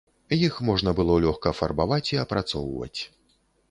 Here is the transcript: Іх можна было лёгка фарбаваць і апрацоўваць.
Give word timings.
Іх 0.37 0.55
можна 0.69 0.95
было 1.01 1.19
лёгка 1.27 1.55
фарбаваць 1.59 2.03
і 2.17 2.21
апрацоўваць. 2.27 2.99